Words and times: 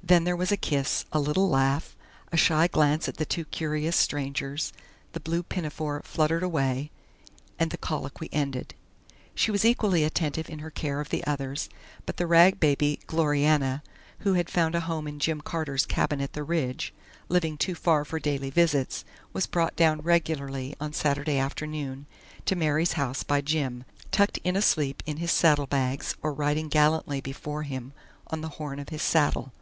Then 0.00 0.24
there 0.24 0.36
was 0.36 0.50
a 0.50 0.56
kiss, 0.56 1.04
a 1.12 1.20
little 1.20 1.50
laugh, 1.50 1.94
a 2.32 2.36
shy 2.38 2.66
glance 2.66 3.10
at 3.10 3.18
the 3.18 3.26
two 3.26 3.44
curious 3.44 3.94
strangers, 3.94 4.72
the 5.12 5.20
blue 5.20 5.42
pinafore 5.42 6.00
fluttered 6.02 6.42
away, 6.42 6.90
and 7.58 7.70
the 7.70 7.76
colloquy 7.76 8.30
ended. 8.32 8.74
She 9.34 9.50
was 9.50 9.66
equally 9.66 10.04
attentive 10.04 10.48
in 10.48 10.60
her 10.60 10.70
care 10.70 11.02
of 11.02 11.10
the 11.10 11.22
others, 11.26 11.68
but 12.06 12.16
the 12.16 12.26
rag 12.26 12.58
baby 12.58 13.00
"Gloriana," 13.06 13.82
who 14.20 14.32
had 14.32 14.48
found 14.48 14.74
a 14.74 14.80
home 14.80 15.06
in 15.06 15.18
Jim 15.18 15.42
Carter's 15.42 15.84
cabin 15.84 16.22
at 16.22 16.32
the 16.32 16.42
Ridge, 16.44 16.94
living 17.28 17.58
too 17.58 17.74
far 17.74 18.02
for 18.02 18.18
daily 18.18 18.48
visits, 18.48 19.04
was 19.34 19.46
brought 19.46 19.76
down 19.76 20.00
regularly 20.00 20.74
on 20.80 20.94
Saturday 20.94 21.36
afternoon 21.36 22.06
to 22.46 22.56
Mary's 22.56 22.92
house 22.94 23.22
by 23.22 23.42
Jim, 23.42 23.84
tucked 24.10 24.38
in 24.42 24.56
asleep 24.56 25.02
in 25.04 25.18
his 25.18 25.32
saddle 25.32 25.66
bags 25.66 26.14
or 26.22 26.32
riding 26.32 26.68
gallantly 26.68 27.20
before 27.20 27.64
him 27.64 27.92
on 28.28 28.40
the 28.40 28.48
horn 28.56 28.78
of 28.78 28.88
his 28.88 29.02
saddle. 29.02 29.52